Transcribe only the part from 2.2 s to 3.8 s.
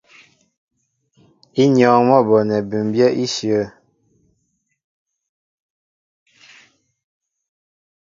a bonɛ bʉmbyɛ́ íshyə̂.